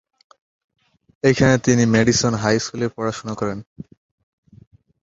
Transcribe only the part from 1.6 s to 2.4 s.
তিনি ম্যাডিসন